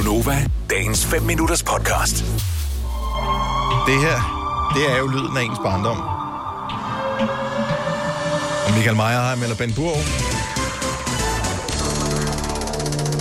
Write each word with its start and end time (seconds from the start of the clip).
Gunova, 0.00 0.46
dagens 0.70 1.06
5 1.06 1.22
minutters 1.22 1.62
podcast. 1.62 2.24
Det 3.86 4.00
her, 4.00 4.18
det 4.76 4.90
er 4.90 4.98
jo 4.98 5.06
lyden 5.06 5.36
af 5.36 5.42
ens 5.42 5.58
barndom. 5.64 5.98
Og 8.66 8.74
Michael 8.74 8.96
Meyerheim 8.96 9.42
eller 9.42 9.56
Ben 9.56 9.72
Burg. 9.72 9.96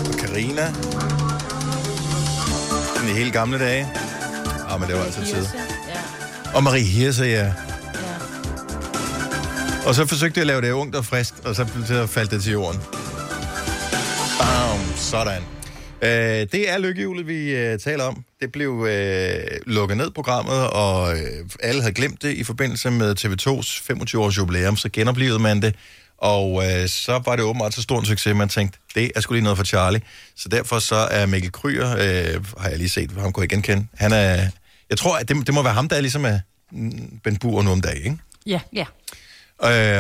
Og 0.10 0.20
Karina. 0.20 0.66
Den 3.00 3.16
hele 3.16 3.32
gamle 3.32 3.60
dage. 3.60 3.88
Ah, 4.70 4.80
men 4.80 4.90
det 4.90 4.98
var 4.98 5.04
altså 5.04 5.26
tid. 5.26 5.48
Og 6.54 6.64
Marie 6.64 6.84
Hirse, 6.84 7.24
ja. 7.24 7.54
Og 9.86 9.96
så 9.96 10.06
forsøgte 10.06 10.38
jeg 10.38 10.44
at 10.44 10.48
lave 10.48 10.62
det 10.62 10.72
ungt 10.72 10.96
og 10.96 11.06
frisk, 11.06 11.34
og 11.46 11.56
så, 11.56 11.66
så 11.88 12.08
faldt 12.08 12.32
det 12.32 12.44
til 12.44 12.52
jorden. 12.52 12.82
Bam, 14.40 14.80
sådan. 14.96 15.59
Øh, 16.02 16.48
det 16.52 16.70
er 16.70 16.78
lykkehjulet, 16.78 17.28
vi 17.28 17.56
øh, 17.56 17.80
taler 17.80 18.04
om. 18.04 18.24
Det 18.42 18.52
blev 18.52 18.86
øh, 18.90 19.40
lukket 19.66 19.98
ned 19.98 20.12
programmet, 20.12 20.70
og 20.70 21.18
øh, 21.18 21.46
alle 21.60 21.82
havde 21.82 21.94
glemt 21.94 22.22
det 22.22 22.34
i 22.34 22.44
forbindelse 22.44 22.92
med 22.92 23.16
TV2's 23.20 23.94
25-års 23.94 24.38
jubilæum, 24.38 24.78
så 24.78 24.90
genoplevede 24.94 25.40
man 25.40 25.62
det. 25.62 25.76
Og 26.18 26.64
øh, 26.66 26.88
så 26.88 27.22
var 27.26 27.36
det 27.36 27.46
åbenbart 27.46 27.74
så 27.74 27.82
stor 27.82 28.00
en 28.00 28.06
succes, 28.06 28.36
man 28.36 28.50
tænkte, 28.50 28.80
det 28.96 29.12
er 29.16 29.22
sgu 29.22 29.34
lige 29.34 29.44
noget 29.44 29.58
for 29.58 29.66
Charlie. 29.66 30.02
Så 30.36 30.50
derfor 30.50 30.80
så 30.80 30.96
er 30.96 31.26
Mikkel 31.26 31.52
Kryer, 31.52 31.92
øh, 31.92 32.46
har 32.58 32.70
jeg 32.70 32.78
lige 32.78 32.90
set, 32.90 33.12
ham 33.12 33.32
kunne 33.32 33.42
jeg 33.42 33.50
genkende. 33.50 33.88
Han 33.94 34.12
er, 34.12 34.48
jeg 34.90 34.98
tror, 34.98 35.18
at 35.18 35.30
det, 35.30 35.48
det 35.48 35.54
må 35.54 35.64
være 35.64 35.74
ham, 35.74 35.90
der 35.90 35.96
er 35.96 36.02
ligesom 36.02 36.26
er 36.26 36.40
Ben 37.24 37.38
Bur 37.38 37.62
nu 37.62 37.72
om 37.72 37.82
dagen, 37.82 38.04
ikke? 38.04 38.18
Ja. 38.46 38.60
Ja. 38.74 38.86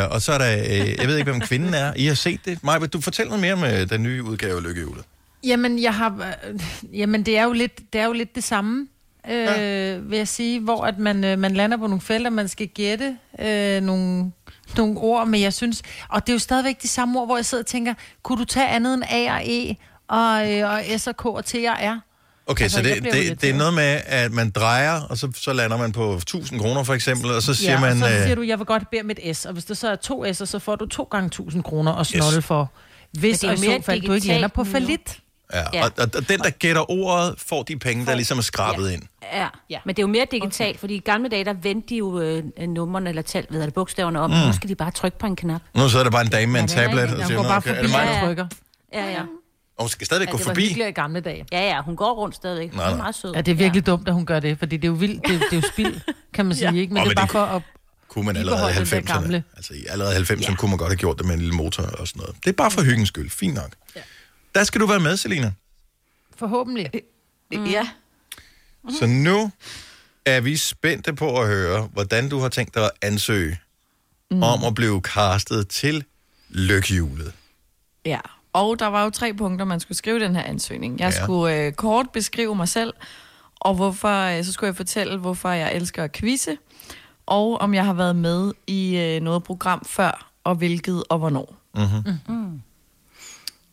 Øh, 0.03 0.11
og 0.11 0.21
så 0.21 0.31
er 0.31 0.37
der, 0.37 0.57
øh, 0.57 0.97
jeg 0.99 1.07
ved 1.07 1.17
ikke, 1.17 1.31
hvem 1.31 1.41
kvinden 1.41 1.73
er. 1.73 1.93
I 1.95 2.05
har 2.05 2.13
set 2.13 2.39
det. 2.45 2.63
Maja, 2.63 2.79
vil 2.79 2.89
du 2.89 3.01
fortælle 3.01 3.29
noget 3.29 3.41
mere 3.41 3.53
om 3.53 3.63
øh, 3.63 3.89
den 3.89 4.03
nye 4.03 4.23
udgave 4.23 4.57
af 4.57 4.63
Lykkehjulet? 4.63 5.03
Jamen, 5.43 5.81
jeg 5.81 5.93
har, 5.93 6.35
øh, 6.49 6.59
jamen 6.99 7.25
det, 7.25 7.37
er 7.37 7.43
jo 7.43 7.53
lidt, 7.53 7.93
det 7.93 8.01
er 8.01 8.05
jo 8.05 8.13
lidt 8.13 8.35
det 8.35 8.43
samme, 8.43 8.87
øh, 9.29 9.35
ja. 9.35 9.97
vil 9.97 10.17
jeg 10.17 10.27
sige, 10.27 10.59
hvor 10.59 10.85
at 10.85 10.99
man, 10.99 11.23
øh, 11.23 11.39
man 11.39 11.53
lander 11.53 11.77
på 11.77 11.87
nogle 11.87 12.01
felter, 12.01 12.29
man 12.29 12.47
skal 12.47 12.67
gætte 12.67 13.17
øh, 13.39 13.81
nogle, 13.81 14.31
nogle 14.77 14.97
ord, 14.97 15.27
men 15.27 15.41
jeg 15.41 15.53
synes, 15.53 15.81
og 16.09 16.27
det 16.27 16.31
er 16.31 16.35
jo 16.35 16.39
stadigvæk 16.39 16.81
de 16.81 16.87
samme 16.87 17.19
ord, 17.19 17.27
hvor 17.27 17.35
jeg 17.37 17.45
sidder 17.45 17.63
og 17.63 17.67
tænker, 17.67 17.93
kunne 18.23 18.37
du 18.37 18.45
tage 18.45 18.67
andet 18.67 18.93
end 18.93 19.03
A 19.09 19.33
og 19.33 19.41
E, 19.45 19.75
og, 20.07 20.53
øh, 20.53 20.71
og 20.71 20.99
S 20.99 21.07
og 21.07 21.17
K 21.17 21.25
og 21.25 21.45
T 21.45 21.55
og 21.55 21.77
R? 21.79 21.99
Okay, 22.49 22.63
Altså, 22.63 22.77
så 22.77 22.83
det, 22.83 23.03
det, 23.03 23.41
det 23.41 23.49
er 23.49 23.53
noget 23.53 23.73
med, 23.73 24.01
at 24.05 24.31
man 24.31 24.49
drejer, 24.49 25.01
og 25.01 25.17
så, 25.17 25.31
så 25.35 25.53
lander 25.53 25.77
man 25.77 25.91
på 25.91 26.13
1000 26.13 26.59
kroner 26.59 26.83
for 26.83 26.93
eksempel, 26.93 27.31
og 27.31 27.41
så 27.41 27.53
siger 27.53 27.71
ja, 27.71 27.79
man... 27.79 27.91
og 27.91 28.09
så 28.09 28.15
øh, 28.15 28.23
siger 28.23 28.35
du, 28.35 28.41
jeg 28.41 28.59
vil 28.59 28.65
godt 28.65 28.89
bede 28.89 29.01
om 29.01 29.09
et 29.09 29.37
S, 29.37 29.45
og 29.45 29.53
hvis 29.53 29.65
der 29.65 29.73
så 29.73 29.89
er 29.89 29.95
to 29.95 30.25
S'er, 30.25 30.33
så 30.33 30.59
får 30.59 30.75
du 30.75 30.85
to 30.85 31.03
gange 31.03 31.25
1000 31.25 31.63
kroner 31.63 31.91
og 31.91 32.05
snolle 32.05 32.37
yes. 32.37 32.45
for, 32.45 32.71
hvis 33.11 33.35
og 33.35 33.41
det 33.41 33.47
i 33.47 33.53
er 33.53 33.57
så 33.57 33.69
mere 33.69 33.81
fald 33.81 34.01
du 34.01 34.13
ikke 34.13 34.27
lander 34.27 34.47
på 34.47 34.63
falit. 34.63 35.19
Ja, 35.53 35.63
Ja. 35.73 35.83
og, 35.85 35.91
og, 35.97 36.09
og 36.15 36.29
den, 36.29 36.39
der 36.39 36.49
gætter 36.49 36.91
ordet, 36.91 37.35
får 37.37 37.63
de 37.63 37.79
penge, 37.79 38.05
der 38.05 38.15
ligesom 38.15 38.37
er 38.37 38.41
skrabet 38.41 38.91
ind. 38.91 39.03
Ja. 39.33 39.39
Ja. 39.41 39.47
ja, 39.69 39.79
men 39.85 39.95
det 39.95 40.01
er 40.01 40.03
jo 40.03 40.07
mere 40.07 40.25
digitalt, 40.31 40.69
okay. 40.69 40.79
fordi 40.79 40.95
i 40.95 40.99
gamle 40.99 41.29
dage, 41.29 41.45
der 41.45 41.53
vendte 41.53 41.89
de 41.89 41.95
jo 41.97 42.19
øh, 42.19 42.43
numrene 42.67 43.09
eller 43.09 43.21
tal, 43.21 43.45
ved 43.49 43.61
det, 43.63 43.73
bogstaverne 43.73 44.19
om. 44.19 44.29
Mm. 44.29 44.35
Nu 44.47 44.53
skal 44.53 44.69
de 44.69 44.75
bare 44.75 44.91
trykke 44.91 45.19
på 45.19 45.25
en 45.25 45.35
knap. 45.35 45.61
Nu 45.75 45.89
så 45.89 45.99
er 45.99 46.03
der 46.03 46.11
bare 46.11 46.21
en 46.21 46.27
dame 46.29 46.51
med 46.51 46.61
en 46.61 46.69
Ja, 46.69 46.75
det 46.75 46.83
er 46.83 46.87
tablet, 46.87 47.19
og 47.19 47.25
siger, 47.27 47.35
går 47.37 47.43
"Nå, 47.43 47.49
bare 47.49 47.57
okay, 47.57 47.69
er 47.69 47.75
forbi 47.75 47.87
det 47.87 47.91
mig? 47.91 48.09
og 48.09 48.15
Ja. 48.15 48.25
trykker. 48.25 48.47
Ja, 48.93 49.05
ja. 49.11 49.21
Og 49.77 49.83
hun 49.83 49.89
skal 49.89 50.05
stadig 50.05 50.27
gå 50.27 50.37
Det 50.37 50.45
var 50.45 50.49
forbi. 50.53 50.65
i 50.87 50.91
gamle 50.91 51.19
dage. 51.19 51.45
Ja, 51.51 51.61
ja, 51.67 51.81
hun 51.81 51.95
går 51.95 52.13
rundt 52.13 52.35
stadigvæk. 52.35 52.69
Hun 52.69 52.77
Nej, 52.77 52.85
er 52.85 52.89
nej. 52.89 52.97
meget 52.97 53.15
sød. 53.15 53.33
Ja, 53.35 53.41
det 53.41 53.51
er 53.51 53.55
virkelig 53.55 53.87
ja. 53.87 53.91
dumt, 53.91 54.07
at 54.07 54.13
hun 54.13 54.25
gør 54.25 54.39
det, 54.39 54.59
fordi 54.59 54.77
det 54.77 54.83
er 54.83 54.87
jo 54.87 54.93
vildt, 54.93 55.27
det 55.27 55.35
er, 55.35 55.39
det 55.39 55.51
er 55.51 55.55
jo 55.55 55.61
spild, 55.73 55.99
kan 56.33 56.45
man 56.45 56.55
sige, 56.61 56.79
ikke? 56.81 56.93
Men 56.93 57.01
Åh, 57.01 57.05
det 57.05 57.11
er 57.11 57.15
bare 57.15 57.25
det 57.25 57.31
for 57.31 57.43
at... 57.43 57.61
Kunne 58.09 58.25
man 58.25 58.35
I 58.35 58.39
allerede 58.39 58.59
i 58.59 58.73
beholder 58.73 58.95
den 58.99 59.07
der 59.07 59.13
90'erne. 59.13 59.21
gamle. 59.21 59.43
Altså 59.57 59.73
i 59.73 59.85
allerede 59.89 60.15
90'erne 60.15 60.49
ja. 60.49 60.55
kunne 60.55 60.69
man 60.69 60.77
godt 60.77 60.89
have 60.91 60.97
gjort 60.97 61.17
det 61.17 61.25
med 61.25 61.33
en 61.33 61.39
lille 61.39 61.55
motor 61.55 61.83
og 61.83 62.07
sådan 62.07 62.19
noget. 62.19 62.35
Det 62.43 62.49
er 62.49 62.53
bare 62.53 62.71
for 62.71 62.81
hyggens 62.81 63.07
skyld. 63.07 63.29
Fint 63.29 63.53
nok. 63.55 63.69
Ja. 63.95 64.01
Der 64.59 64.65
skal 64.65 64.81
du 64.81 64.85
være 64.87 64.99
med, 64.99 65.17
Selina. 65.17 65.51
Forhåbentlig. 66.35 66.89
Mm. 67.51 67.65
Ja. 67.65 67.89
Så 68.99 69.05
nu 69.07 69.51
er 70.25 70.41
vi 70.41 70.57
spændte 70.57 71.13
på 71.13 71.41
at 71.41 71.47
høre, 71.47 71.89
hvordan 71.93 72.29
du 72.29 72.39
har 72.39 72.49
tænkt 72.49 72.75
dig 72.75 72.83
at 72.83 72.91
ansøge 73.01 73.59
mm. 74.31 74.43
om 74.43 74.63
at 74.63 74.75
blive 74.75 75.01
castet 75.01 75.67
til 75.67 76.03
lykkehjulet. 76.49 77.33
Ja, 78.05 78.19
og 78.53 78.79
der 78.79 78.87
var 78.87 79.03
jo 79.03 79.09
tre 79.09 79.33
punkter, 79.33 79.65
man 79.65 79.79
skulle 79.79 79.97
skrive 79.97 80.19
den 80.19 80.35
her 80.35 80.43
ansøgning. 80.43 80.99
Jeg 80.99 81.13
Ja. 81.13 81.23
skulle 81.23 81.55
øh, 81.65 81.73
kort 81.73 82.09
beskrive 82.09 82.55
mig 82.55 82.67
selv, 82.67 82.93
og 83.55 83.75
hvorfor, 83.75 84.37
øh, 84.37 84.43
så 84.43 84.53
skulle 84.53 84.67
jeg 84.67 84.75
fortælle, 84.75 85.17
hvorfor 85.17 85.49
jeg 85.49 85.75
elsker 85.75 86.03
at 86.03 86.11
quizze, 86.11 86.57
og 87.25 87.61
om 87.61 87.73
jeg 87.73 87.85
har 87.85 87.93
været 87.93 88.15
med 88.15 88.53
i 88.67 88.97
øh, 88.97 89.21
noget 89.21 89.43
program 89.43 89.85
før, 89.85 90.31
og 90.43 90.55
hvilket 90.55 91.03
og 91.09 91.17
hvornår. 91.19 91.55
Mm-hmm. 91.75 92.48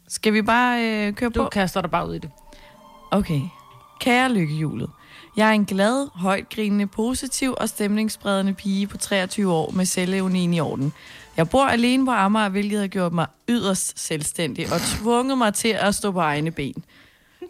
Skal 0.08 0.32
vi 0.32 0.42
bare 0.42 0.82
øh, 0.84 1.12
køre 1.14 1.30
Du 1.30 1.42
på? 1.42 1.48
kaster 1.48 1.80
dig 1.80 1.90
bare 1.90 2.08
ud 2.08 2.14
i 2.14 2.18
det. 2.18 2.30
Okay. 3.10 3.40
Kære 4.00 4.32
lykkehjulet. 4.32 4.90
Jeg 5.36 5.48
er 5.48 5.52
en 5.52 5.64
glad, 5.64 6.08
højtgrinende, 6.14 6.86
positiv 6.86 7.54
og 7.60 7.68
stemningsspredende 7.68 8.52
pige 8.54 8.86
på 8.86 8.96
23 8.96 9.52
år 9.52 9.70
med 9.70 9.84
selvevnen 9.84 10.54
i 10.54 10.60
orden. 10.60 10.92
Jeg 11.36 11.48
bor 11.48 11.64
alene 11.64 12.04
på 12.04 12.10
Amager, 12.10 12.48
hvilket 12.48 12.80
har 12.80 12.86
gjort 12.86 13.12
mig 13.12 13.26
yderst 13.48 13.98
selvstændig 14.00 14.72
og 14.72 14.80
tvunget 14.80 15.38
mig 15.38 15.54
til 15.54 15.68
at 15.68 15.94
stå 15.94 16.12
på 16.12 16.20
egne 16.20 16.50
ben. 16.50 16.84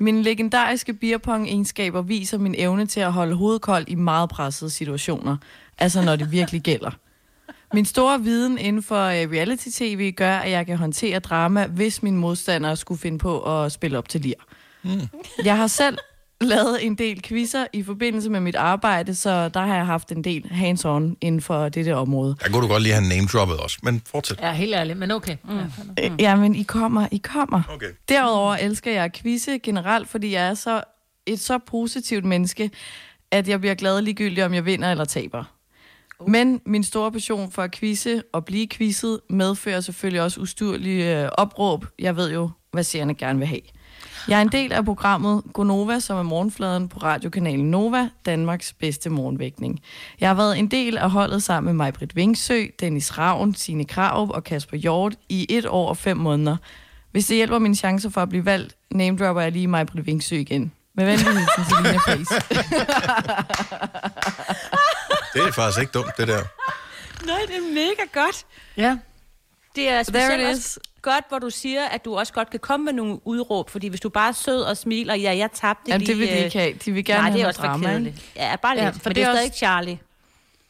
Mine 0.00 0.22
legendariske 0.22 0.92
beerpong-egenskaber 0.92 2.02
viser 2.02 2.38
min 2.38 2.54
evne 2.58 2.86
til 2.86 3.00
at 3.00 3.12
holde 3.12 3.34
hovedet 3.34 3.62
koldt 3.62 3.88
i 3.88 3.94
meget 3.94 4.30
pressede 4.30 4.70
situationer. 4.70 5.36
Altså 5.78 6.02
når 6.02 6.16
det 6.16 6.30
virkelig 6.32 6.60
gælder. 6.62 6.90
Min 7.76 7.84
store 7.84 8.22
viden 8.22 8.58
inden 8.58 8.82
for 8.82 9.04
øh, 9.04 9.30
reality-tv 9.30 10.12
gør, 10.12 10.36
at 10.36 10.50
jeg 10.50 10.66
kan 10.66 10.76
håndtere 10.76 11.18
drama, 11.18 11.66
hvis 11.66 12.02
mine 12.02 12.16
modstandere 12.16 12.76
skulle 12.76 13.00
finde 13.00 13.18
på 13.18 13.62
at 13.64 13.72
spille 13.72 13.98
op 13.98 14.08
til 14.08 14.20
lir. 14.20 14.34
Jeg 15.44 15.56
har 15.56 15.66
selv 15.66 15.98
lavet 16.40 16.86
en 16.86 16.94
del 16.94 17.22
quizzer 17.22 17.66
i 17.72 17.82
forbindelse 17.82 18.30
med 18.30 18.40
mit 18.40 18.54
arbejde, 18.54 19.14
så 19.14 19.48
der 19.48 19.60
har 19.60 19.74
jeg 19.74 19.86
haft 19.86 20.12
en 20.12 20.24
del 20.24 20.48
hands-on 20.50 21.16
inden 21.20 21.40
for 21.40 21.68
dette 21.68 21.96
område. 21.96 22.36
Der 22.42 22.48
kunne 22.48 22.62
du 22.62 22.68
godt 22.68 22.82
lige 22.82 22.94
have 22.94 23.08
name-droppet 23.08 23.56
også, 23.56 23.78
men 23.82 24.02
fortsæt. 24.10 24.40
Ja, 24.40 24.52
helt 24.52 24.74
ærligt, 24.74 24.98
men 24.98 25.10
okay. 25.10 25.36
Mm. 25.44 25.58
Ja. 25.98 26.08
Mm. 26.08 26.16
Jamen, 26.18 26.54
I 26.54 26.62
kommer, 26.62 27.06
I 27.12 27.18
kommer. 27.18 27.62
Okay. 27.74 27.90
Derudover 28.08 28.54
elsker 28.54 28.92
jeg 28.92 29.04
at 29.04 29.12
quizze 29.12 29.58
generelt, 29.58 30.08
fordi 30.08 30.32
jeg 30.32 30.48
er 30.48 30.54
så 30.54 30.82
et 31.26 31.40
så 31.40 31.58
positivt 31.58 32.24
menneske, 32.24 32.70
at 33.30 33.48
jeg 33.48 33.60
bliver 33.60 33.74
glad 33.74 34.02
ligegyldigt, 34.02 34.44
om 34.46 34.54
jeg 34.54 34.64
vinder 34.64 34.90
eller 34.90 35.04
taber. 35.04 35.44
Men 36.28 36.60
min 36.66 36.84
store 36.84 37.12
passion 37.12 37.50
for 37.50 37.62
at 37.62 37.72
quizze 37.72 38.22
og 38.32 38.44
blive 38.44 38.68
quizzet 38.68 39.20
medfører 39.30 39.80
selvfølgelig 39.80 40.22
også 40.22 40.40
ustyrlige 40.40 41.22
øh, 41.22 41.28
opråb. 41.32 41.86
Jeg 41.98 42.16
ved 42.16 42.32
jo, 42.32 42.50
hvad 42.72 42.84
seerne 42.84 43.14
gerne 43.14 43.38
vil 43.38 43.48
have. 43.48 43.60
Jeg 44.28 44.38
er 44.38 44.42
en 44.42 44.48
del 44.48 44.72
af 44.72 44.84
programmet 44.84 45.42
Gonova, 45.52 46.00
som 46.00 46.18
er 46.18 46.22
morgenfladen 46.22 46.88
på 46.88 46.98
radiokanalen 46.98 47.70
Nova, 47.70 48.08
Danmarks 48.26 48.72
bedste 48.72 49.10
morgenvækning. 49.10 49.80
Jeg 50.20 50.28
har 50.28 50.34
været 50.34 50.58
en 50.58 50.66
del 50.66 50.98
af 50.98 51.10
holdet 51.10 51.42
sammen 51.42 51.66
med 51.66 51.84
Majbrit 51.84 52.16
Vingsø, 52.16 52.64
Dennis 52.80 53.18
Ravn, 53.18 53.54
Signe 53.54 53.84
Krav 53.84 54.30
og 54.30 54.44
Kasper 54.44 54.76
Hjort 54.76 55.14
i 55.28 55.46
et 55.48 55.66
år 55.66 55.88
og 55.88 55.96
fem 55.96 56.16
måneder. 56.16 56.56
Hvis 57.12 57.26
det 57.26 57.36
hjælper 57.36 57.58
mine 57.58 57.74
chancer 57.74 58.10
for 58.10 58.20
at 58.20 58.28
blive 58.28 58.44
valgt, 58.44 58.76
namedropper 58.90 59.42
jeg 59.42 59.52
lige 59.52 59.68
Majbrit 59.68 60.06
Vingsø 60.06 60.36
igen. 60.36 60.72
Med 60.94 61.04
venlig 61.04 61.26
hilsen, 61.26 61.64
Selina 61.64 61.98
Friis. 61.98 62.28
Det 65.36 65.48
er 65.48 65.52
faktisk 65.52 65.80
ikke 65.80 65.92
dumt, 65.92 66.16
det 66.18 66.28
der. 66.28 66.42
Nej, 67.26 67.38
det 67.46 67.56
er 67.56 67.74
mega 67.74 68.22
godt. 68.24 68.46
ja. 68.76 68.96
Det 69.76 69.88
er 69.88 70.02
specielt 70.02 70.46
også 70.48 70.80
godt, 71.02 71.24
hvor 71.28 71.38
du 71.38 71.50
siger, 71.50 71.84
at 71.88 72.04
du 72.04 72.16
også 72.18 72.32
godt 72.32 72.50
kan 72.50 72.60
komme 72.60 72.84
med 72.84 72.92
nogle 72.92 73.26
udråb, 73.26 73.70
fordi 73.70 73.88
hvis 73.88 74.00
du 74.00 74.08
bare 74.08 74.28
er 74.28 74.32
sød 74.32 74.60
og 74.62 74.76
smiler, 74.76 75.14
ja, 75.14 75.36
jeg 75.36 75.48
tabte 75.54 75.82
Jamen, 75.88 76.00
lige... 76.00 76.12
det 76.12 76.18
vil 76.20 76.28
de 76.28 76.32
øh, 76.38 76.44
ikke 76.44 76.58
have. 76.58 76.72
De 76.84 76.92
vil 76.92 77.04
gerne 77.04 77.22
Nej, 77.22 77.30
det 77.30 77.36
er 77.36 77.40
have 77.42 77.48
også 77.48 77.60
for 77.60 77.66
drama, 77.66 77.88
kedeligt. 77.88 78.16
Ja, 78.36 78.56
bare 78.62 78.74
lidt, 78.74 78.80
Ja, 78.82 78.86
ja, 78.86 78.90
for 78.90 78.98
for 78.98 79.08
men 79.10 79.14
det 79.14 79.16
det 79.16 79.22
er 79.24 79.28
også- 79.28 79.38
stadig 79.40 79.56
Charlie. 79.56 79.98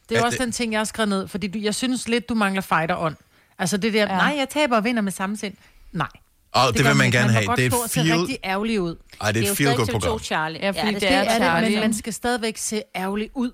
Det 0.08 0.14
er 0.14 0.18
Ja, 0.20 0.24
også 0.24 0.36
det- 0.38 0.44
den 0.44 0.52
ting, 0.52 0.72
jeg 0.72 0.80
har 0.80 0.84
skrevet 0.84 1.08
ned, 1.08 1.28
fordi 1.28 1.46
du, 1.46 1.58
jeg 1.58 1.74
synes 1.74 2.08
lidt, 2.08 2.28
du 2.28 2.34
mangler 2.34 2.62
fighter-ånd. 2.62 3.16
Altså 3.58 3.76
det 3.76 3.92
der, 3.92 4.00
ja. 4.02 4.12
Ja. 4.12 4.16
nej, 4.16 4.34
jeg 4.38 4.48
taber 4.48 4.76
og 4.76 4.84
vinder 4.84 5.02
med 5.02 5.12
samme 5.12 5.36
sind. 5.36 5.54
Nej. 5.92 6.06
Og 6.52 6.66
det, 6.68 6.74
det 6.76 6.82
gør 6.84 6.90
vil 6.90 6.96
man 6.98 7.10
gerne 7.10 7.32
have. 7.32 7.46
godt 7.46 7.58
Det 7.58 7.72
er 7.72 7.76
et 7.84 7.90
feel... 7.90 8.18
rigtig 8.18 8.38
ærgerlig 8.44 8.80
ud. 8.80 8.96
Ej, 9.20 9.32
det 9.32 9.46
er 9.46 9.50
et 9.52 9.56
feel-good 9.56 9.84
stadig 9.84 10.00
program. 10.00 10.18
TV2 10.18 10.22
Charlie. 10.24 10.60
Ja, 10.60 10.68
fordi 10.70 10.92
det, 10.94 11.00
det 11.00 11.12
er 11.12 11.24
Det 11.38 11.42
er 11.46 11.60
det, 11.60 11.70
men 11.72 11.80
man 11.80 11.94
skal 11.94 12.12
stadigvæk 12.12 12.56
se 12.56 12.82
ærgerlig 12.96 13.30
ud. 13.34 13.50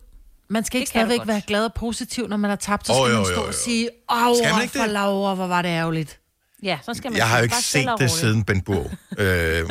Man 0.52 0.64
skal 0.64 0.78
ikke 0.80 0.90
stadigvæk 0.90 1.20
være 1.24 1.40
glad 1.46 1.64
og 1.64 1.74
positiv, 1.74 2.28
når 2.28 2.36
man 2.36 2.48
har 2.50 2.56
tabt, 2.56 2.86
så 2.86 2.92
skal 2.92 3.00
jo, 3.00 3.08
man 3.08 3.16
jo, 3.16 3.24
stå 3.24 3.40
jo. 3.42 3.46
og 3.48 3.54
sige, 3.54 3.88
åh, 4.10 4.18
for? 4.68 4.86
Laura, 4.86 5.34
hvor 5.34 5.46
var 5.46 5.62
det 5.62 5.68
ærgerligt. 5.68 6.18
Ja, 6.62 6.78
så 6.84 6.94
skal 6.94 7.10
man 7.10 7.18
Jeg 7.18 7.28
har 7.28 7.36
jo 7.38 7.42
ikke 7.42 7.56
set 7.56 7.82
det 7.84 7.92
roligt. 7.92 8.12
siden 8.12 8.44
Ben 8.44 8.60
Burg. 8.60 8.90
øh, 9.18 9.70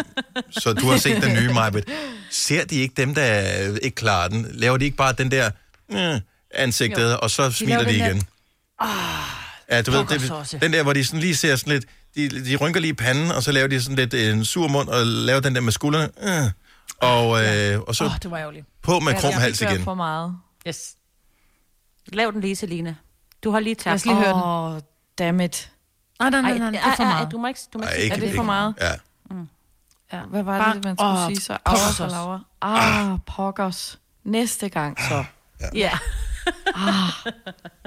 så 0.51 0.73
du 0.73 0.85
har 0.89 0.97
set 0.97 1.23
den 1.23 1.33
nye, 1.35 1.53
Majbet. 1.59 1.83
Ser 2.31 2.65
de 2.65 2.75
ikke 2.75 2.93
dem, 2.97 3.15
der 3.15 3.41
ikke 3.81 3.95
klarer 3.95 4.27
den? 4.27 4.47
Laver 4.53 4.77
de 4.77 4.85
ikke 4.85 4.97
bare 4.97 5.13
den 5.13 5.31
der 5.31 5.49
øh, 5.91 6.19
ansigtet, 6.53 7.17
og 7.17 7.31
så 7.31 7.51
smiler 7.51 7.75
laver 7.77 7.85
de 7.87 7.91
den 7.93 7.99
der- 7.99 8.05
igen? 8.05 8.23
Ja, 9.71 9.81
du 9.81 9.91
ved, 9.91 10.05
det, 10.05 10.61
den 10.61 10.73
der, 10.73 10.83
hvor 10.83 10.93
de 10.93 11.05
sådan 11.05 11.19
lige 11.19 11.35
ser 11.35 11.55
sådan 11.55 11.73
lidt... 11.73 11.85
De, 12.15 12.45
de 12.45 12.55
rynker 12.55 12.79
lige 12.79 12.91
i 12.91 12.93
panden, 12.93 13.31
og 13.31 13.43
så 13.43 13.51
laver 13.51 13.67
de 13.67 13.81
sådan 13.81 13.95
lidt 13.95 14.13
øh, 14.13 14.33
en 14.33 14.45
sur 14.45 14.67
mund, 14.67 14.89
og 14.89 15.05
laver 15.05 15.39
den 15.39 15.55
der 15.55 15.61
med 15.61 15.71
skuldrene. 15.71 16.09
Øh, 16.23 16.51
og, 16.97 17.43
øh, 17.45 17.79
og 17.81 17.95
så 17.95 18.03
Åh, 18.03 18.11
oh, 18.11 18.17
det 18.23 18.31
var 18.31 18.37
ærgerligt. 18.37 18.65
på 18.83 18.99
med 18.99 19.13
krum 19.13 19.31
Jeg 19.31 19.39
hals 19.39 19.61
igen. 19.61 19.83
for 19.83 19.93
meget. 19.93 20.35
Yes. 20.67 20.95
Lav 22.07 22.31
den 22.31 22.41
lige, 22.41 22.55
Selina. 22.55 22.95
Du 23.43 23.51
har 23.51 23.59
lige 23.59 23.75
Lad 23.85 23.93
os 23.93 24.01
tabt. 24.01 24.05
lige 24.05 24.15
høre 24.15 24.33
den. 24.33 24.41
Åh, 24.43 24.73
oh, 24.75 24.81
dammit. 25.17 25.71
Nej, 26.19 26.29
nej, 26.29 26.41
nej, 26.41 26.51
Ej, 26.51 26.57
nej, 26.57 26.69
det 26.69 26.79
ej, 26.79 26.91
er 26.91 26.95
for 26.95 27.03
ej, 27.03 27.09
meget. 27.13 27.31
Du 27.31 27.37
må 27.37 27.47
ikke, 27.47 27.59
du 27.73 27.77
må 27.77 27.83
Ej, 27.83 27.91
ikke, 27.93 28.03
ikke, 28.03 28.13
Er 28.15 28.19
det 28.19 28.25
ikke- 28.25 28.35
for 28.35 28.43
meget? 28.43 28.75
Ja. 28.81 28.91
Ja. 30.13 30.19
Hvad 30.23 30.43
var 30.43 30.59
Bare- 30.59 30.75
det, 30.75 30.83
man 30.83 30.97
skulle 30.97 31.09
Åh, 31.11 31.27
sige 31.27 31.41
så? 31.41 31.57
pokkers 31.65 31.99
og. 31.99 32.09
Laura. 32.09 32.39
Ah, 32.61 33.19
pokkers. 33.25 33.99
Næste 34.23 34.69
gang 34.69 34.97
så. 35.09 35.23
Ja. 35.73 35.91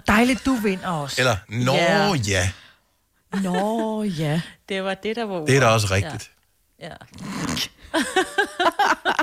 Dejligt, 0.07 0.45
du 0.47 0.55
vinder 0.55 0.89
også. 0.89 1.21
Eller, 1.21 1.37
nå 1.49 1.73
Ja. 1.73 2.13
ja, 2.29 2.51
Nå, 3.43 4.03
ja. 4.03 4.41
Det 4.69 4.85
var 4.85 4.95
det, 4.95 5.17
der 5.17 5.25
var 5.25 5.39
det 5.41 5.57
er 5.57 5.61
da 5.61 5.67
også 5.67 5.87
rigtigt. 5.91 6.31
Ja. 6.81 6.93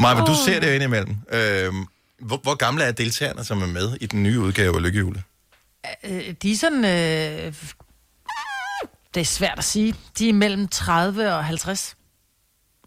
Maja, 0.00 0.24
du 0.24 0.34
ser 0.46 0.60
det 0.60 0.66
jo 0.68 0.72
indimellem. 0.72 1.16
Øhm, 1.32 1.86
hvor, 2.20 2.36
hvor 2.36 2.54
gamle 2.54 2.84
er 2.84 2.92
deltagerne, 2.92 3.44
som 3.44 3.62
er 3.62 3.66
med 3.66 3.96
i 4.00 4.06
den 4.06 4.22
nye 4.22 4.40
udgave 4.40 4.76
af 4.76 4.82
Lykkehjulet? 4.82 5.22
Øh, 6.04 6.34
de 6.42 6.52
er 6.52 6.56
sådan... 6.56 6.84
Øh, 6.84 7.54
det 9.14 9.20
er 9.20 9.24
svært 9.24 9.58
at 9.58 9.64
sige. 9.64 9.94
De 10.18 10.28
er 10.28 10.32
mellem 10.32 10.68
30 10.68 11.32
og 11.34 11.44
50. 11.44 11.96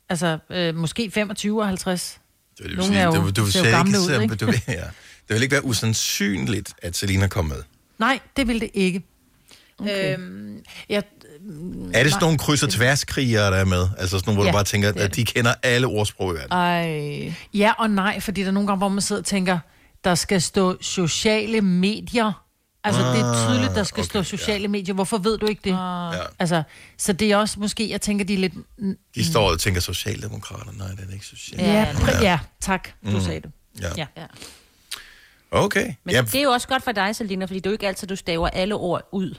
Altså, 0.09 0.38
øh, 0.49 0.75
måske 0.75 1.11
25 1.11 1.61
og 1.61 1.67
50. 1.67 2.19
Det 2.57 2.65
vil 2.65 2.77
Nogle 2.77 2.97
er 2.97 3.05
jo- 3.05 3.11
du, 3.11 3.29
du, 3.29 3.51
ser 3.51 3.59
jo 3.59 3.65
ser 3.65 3.71
gamle 3.71 3.89
ikke, 3.89 4.15
ud, 4.17 4.21
ikke? 4.21 4.35
Du, 4.35 4.51
ja. 4.67 4.83
Det 5.27 5.33
vil 5.35 5.44
ikke 5.44 5.53
være 5.53 5.65
usandsynligt, 5.65 6.73
at 6.81 6.95
Selina 6.97 7.27
kom 7.27 7.45
med. 7.45 7.63
Nej, 7.99 8.19
det 8.38 8.47
vil 8.47 8.61
det 8.61 8.69
ikke. 8.73 9.03
Okay. 9.79 10.13
Øhm, 10.18 10.57
jeg, 10.89 11.03
Er 11.94 12.03
det 12.03 12.12
sådan 12.12 12.24
nogle 12.25 12.38
kryds- 12.39 12.63
og 12.63 12.69
tværskrigere, 12.69 13.51
der 13.51 13.57
er 13.57 13.65
med? 13.65 13.88
Altså 13.97 14.19
sådan 14.19 14.24
nogle, 14.29 14.38
hvor 14.38 14.45
Ja, 14.45 14.51
du 14.51 14.56
bare 14.56 14.63
tænker, 14.63 14.89
er 14.89 15.03
at 15.03 15.15
de 15.15 15.25
kender 15.25 15.53
alle 15.63 15.88
ordsprog 15.88 16.31
i 16.33 16.35
verden. 16.35 16.51
Ej. 16.51 17.33
ja 17.53 17.74
og 17.77 17.89
nej, 17.89 18.19
fordi 18.19 18.41
der 18.41 18.47
er 18.47 18.51
nogle 18.51 18.68
gange, 18.68 18.77
hvor 18.77 18.89
man 18.89 19.01
sidder 19.01 19.21
og 19.21 19.25
tænker, 19.25 19.59
der 20.03 20.15
skal 20.15 20.41
stå 20.41 20.77
sociale 20.81 21.62
medier. 21.62 22.44
Altså, 22.83 23.01
det 23.01 23.19
er 23.19 23.47
tydeligt, 23.50 23.75
der 23.75 23.83
skal 23.83 24.01
okay, 24.01 24.09
stå 24.09 24.24
sociale 24.24 24.68
medier. 24.68 24.95
Hvorfor 24.95 25.18
ved 25.18 25.38
du 25.38 25.45
ikke 25.45 25.62
det? 25.63 25.69
Ja. 25.71 26.12
Altså, 26.39 26.63
så 26.97 27.13
det 27.13 27.31
er 27.31 27.38
også 27.38 27.59
måske, 27.59 27.89
jeg 27.89 28.01
tænker, 28.01 28.25
de 28.25 28.33
er 28.33 28.38
lidt... 28.38 28.53
De 29.15 29.25
står 29.25 29.51
og 29.51 29.59
tænker, 29.59 29.81
Socialdemokrater, 29.81 30.71
nej, 30.77 30.88
det 30.88 31.00
er 31.09 31.13
ikke 31.13 31.25
social. 31.25 31.59
Ja, 31.62 31.71
ja, 32.07 32.21
ja 32.21 32.39
tak, 32.62 32.89
du 33.06 33.12
Mm. 33.12 33.21
sagde 33.21 33.39
det. 33.41 33.51
Ja. 33.81 33.88
Ja. 33.97 34.06
Ja. 34.18 34.25
Okay. 35.51 35.94
Men 36.03 36.15
Ja, 36.15 36.21
det 36.21 36.35
er 36.35 36.41
jo 36.44 36.50
også 36.50 36.68
godt 36.68 36.83
for 36.83 36.91
dig, 36.91 37.15
Selina, 37.15 37.45
fordi 37.45 37.59
det 37.59 37.65
er 37.65 37.69
jo 37.69 37.73
ikke 37.73 37.88
altid, 37.88 38.07
du 38.07 38.15
staver 38.15 38.47
alle 38.50 38.75
ord 38.75 39.09
ud. 39.12 39.35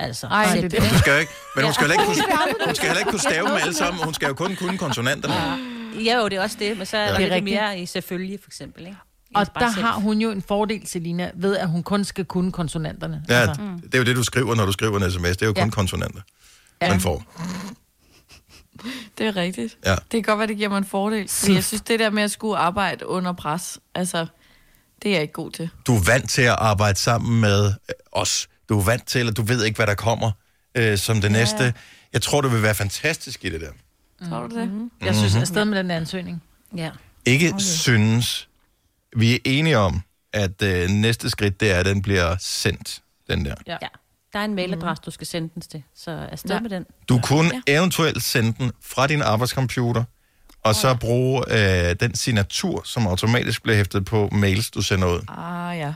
Altså, 0.00 0.26
Ej, 0.26 0.54
det 0.54 0.62
det. 0.62 0.70
det. 0.82 0.90
du 0.92 0.98
skal 0.98 1.12
jo 1.12 1.18
ikke, 1.18 1.32
men 1.56 1.64
hun 1.64 1.74
skal, 1.74 1.86
heller 1.86 2.02
ikke 2.02 2.14
kunne, 2.14 2.66
hun 2.66 2.74
skal 2.74 2.86
heller 2.88 2.98
ikke 3.00 3.10
kunne 3.10 3.20
stave 3.20 3.48
dem 3.48 3.56
alle 3.56 3.74
sammen. 3.74 4.04
Hun 4.04 4.14
skal 4.14 4.28
jo 4.28 4.34
kun 4.34 4.56
kunne 4.56 4.78
konsonanterne. 4.78 5.34
Ja, 6.04 6.16
jo, 6.18 6.28
det 6.28 6.38
er 6.38 6.42
også 6.42 6.56
det, 6.58 6.76
men 6.76 6.86
så 6.86 6.96
er 6.96 7.02
Ja. 7.02 7.10
Det 7.10 7.18
rigtigt. 7.18 7.44
mere 7.44 7.78
i 7.78 7.86
selvfølgelig, 7.86 8.38
for 8.42 8.48
eksempel. 8.48 8.86
Ikke? 8.86 8.96
Og 9.34 9.46
der 9.54 9.72
selv. 9.72 9.84
har 9.84 9.92
hun 9.94 10.18
jo 10.18 10.30
en 10.30 10.42
fordel, 10.42 10.86
Selina, 10.86 11.30
ved 11.34 11.56
at 11.56 11.68
hun 11.68 11.82
kun 11.82 12.04
skal 12.04 12.24
kunne 12.24 12.52
konsonanterne. 12.52 13.22
Ja, 13.28 13.34
Altså, 13.34 13.62
det 13.82 13.94
er 13.94 13.98
jo 13.98 14.04
det, 14.04 14.16
du 14.16 14.22
skriver, 14.22 14.54
når 14.54 14.66
du 14.66 14.72
skriver 14.72 15.00
en 15.04 15.10
sms. 15.10 15.22
Det 15.22 15.42
er 15.42 15.46
jo 15.46 15.52
kun 15.52 15.64
Ja. 15.64 15.70
konsonanter, 15.70 16.20
Ja. 16.82 16.88
man 16.90 17.00
får. 17.00 17.24
Det 19.18 19.26
er 19.26 19.36
rigtigt. 19.36 19.78
Ja. 19.86 19.90
Det 19.94 20.10
kan 20.10 20.22
godt 20.22 20.38
være, 20.38 20.48
det 20.48 20.56
giver 20.56 20.68
mig 20.68 20.78
en 20.78 20.84
fordel. 20.84 21.28
Fordi 21.28 21.54
jeg 21.54 21.64
synes, 21.64 21.82
det 21.82 22.00
der 22.00 22.10
med 22.10 22.22
at 22.22 22.30
skulle 22.30 22.56
arbejde 22.56 23.06
under 23.06 23.32
pres, 23.32 23.78
altså, 23.94 24.26
det 25.02 25.08
er 25.10 25.12
jeg 25.14 25.22
ikke 25.22 25.32
god 25.34 25.50
til. 25.50 25.70
Du 25.86 25.96
er 25.96 26.00
vant 26.06 26.30
til 26.30 26.42
at 26.42 26.56
arbejde 26.58 26.98
sammen 26.98 27.40
med 27.40 27.72
os. 28.12 28.48
Du 28.70 28.78
er 28.78 28.84
vant 28.84 29.06
til, 29.06 29.28
at 29.28 29.36
du 29.36 29.42
ved 29.42 29.64
ikke, 29.64 29.76
hvad 29.76 29.86
der 29.86 29.94
kommer 29.94 30.30
øh, 30.74 30.98
som 30.98 31.20
det 31.20 31.32
næste. 31.32 31.74
Jeg 32.12 32.22
tror, 32.22 32.40
du 32.40 32.48
vil 32.48 32.62
være 32.62 32.74
fantastisk 32.74 33.44
i 33.44 33.48
det 33.50 33.60
der. 33.60 33.70
Tror 34.28 34.46
du 34.46 34.58
det? 34.58 34.68
Mm-hmm. 34.68 34.90
jeg 35.00 35.16
synes, 35.16 35.36
afsted 35.36 35.64
med 35.64 35.78
den 35.78 35.90
ansøgning. 35.90 36.42
Ja. 36.76 36.90
Ikke 37.26 37.48
okay. 37.48 37.58
synes. 37.58 38.48
Vi 39.16 39.34
er 39.34 39.38
enige 39.44 39.78
om, 39.78 40.02
at 40.32 40.62
øh, 40.62 40.88
næste 40.88 41.30
skridt, 41.30 41.60
det 41.60 41.70
er, 41.70 41.78
at 41.78 41.86
den 41.86 42.02
bliver 42.02 42.36
sendt, 42.40 43.02
den 43.30 43.44
der. 43.44 43.54
Ja. 43.66 43.76
ja. 43.82 43.88
Der 44.32 44.38
er 44.38 44.44
en 44.44 44.54
mailadresse, 44.54 45.02
du 45.06 45.10
skal 45.10 45.26
sende 45.26 45.50
den 45.54 45.62
til, 45.62 45.82
så 45.96 46.10
afsted 46.10 46.50
Ja. 46.50 46.60
med 46.60 46.70
den. 46.70 46.86
Du 47.08 47.20
kunne 47.22 47.50
ja. 47.66 47.78
eventuelt 47.78 48.22
sende 48.22 48.52
den 48.58 48.72
fra 48.82 49.06
din 49.06 49.22
arbejdscomputer, 49.22 50.04
og 50.64 50.74
så 50.74 50.94
bruge 50.94 51.44
øh, 51.48 51.96
den 52.00 52.14
signatur, 52.14 52.82
som 52.84 53.06
automatisk 53.06 53.62
bliver 53.62 53.76
hæftet 53.76 54.04
på 54.04 54.28
mails, 54.32 54.70
du 54.70 54.82
sender 54.82 55.08
ud. 55.08 55.20
Ah, 55.28 55.78
ja. 55.78 55.92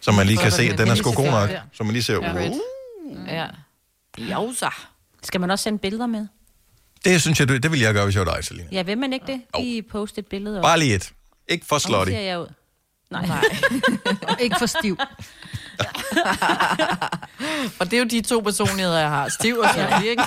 Så 0.00 0.12
man 0.12 0.26
lige 0.26 0.38
kan 0.38 0.52
se, 0.52 0.62
den 0.62 0.72
at 0.72 0.78
den 0.78 0.88
er 0.88 0.94
sgu 0.94 1.12
god 1.12 1.30
nok. 1.30 1.50
Så 1.72 1.84
man 1.84 1.92
lige 1.92 2.02
ser, 2.02 2.14
Ja. 2.14 2.48
uh, 2.50 2.56
Ja. 3.28 3.46
Jo, 4.18 4.52
så. 4.56 4.70
Skal 5.22 5.40
man 5.40 5.50
også 5.50 5.62
sende 5.62 5.78
billeder 5.78 6.06
med? 6.06 6.26
det 7.04 7.22
synes 7.22 7.40
jeg, 7.40 7.48
du- 7.48 7.56
det 7.56 7.72
vil 7.72 7.80
jeg 7.80 7.94
gøre, 7.94 8.04
hvis 8.04 8.16
jeg 8.16 8.26
var 8.26 8.34
dig, 8.34 8.44
Selina. 8.44 8.68
Ja, 8.72 8.82
vil 8.82 8.98
man 8.98 9.12
ikke 9.12 9.26
det? 9.26 9.42
Lige 9.58 9.82
poste 9.82 10.18
et 10.18 10.26
billede 10.26 10.58
op. 10.58 10.62
Bare 10.62 10.78
lige 10.78 10.94
et. 10.94 11.12
Ikke 11.48 11.66
for 11.66 11.78
slutty. 11.78 12.12
ser 12.12 12.20
jeg 12.20 12.40
ud? 12.40 12.46
Nej. 13.10 13.26
Nej. 13.26 13.44
Ikke 14.40 14.56
for 14.58 14.66
stiv. 14.66 14.98
Og 17.80 17.90
det 17.90 17.92
er 17.92 17.98
jo 17.98 18.04
de 18.04 18.20
to 18.20 18.40
personligheder, 18.40 18.98
jeg 18.98 19.08
har. 19.08 19.28
Stiv 19.28 19.58
og 19.58 19.68
så, 19.74 20.02
ikke? 20.06 20.22